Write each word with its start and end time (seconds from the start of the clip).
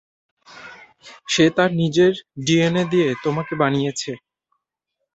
সে 1.27 1.45
তার 1.55 1.69
নিজের 1.81 2.13
ডিএনএ 2.45 2.83
দিয়ে 2.91 3.09
তোমাকে 3.23 3.53
বানিয়েছে। 3.55 4.11